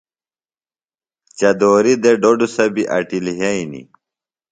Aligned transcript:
چدُورہ 1.37 1.93
دےۡ 2.03 2.19
ڈوۡڈُسہ 2.21 2.65
بیۡ 2.73 2.89
اٹیۡ 2.95 3.23
لِھئینیۡ۔ 3.25 3.87